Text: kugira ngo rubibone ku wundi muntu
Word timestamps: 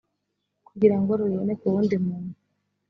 kugira 0.67 0.95
ngo 0.99 1.11
rubibone 1.19 1.53
ku 1.59 1.65
wundi 1.73 1.95
muntu 2.05 2.33